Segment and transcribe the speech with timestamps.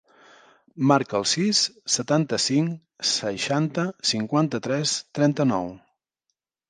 [0.91, 1.59] Marca el sis,
[1.97, 2.73] setanta-cinc,
[3.11, 5.71] seixanta, cinquanta-tres, trenta-nou.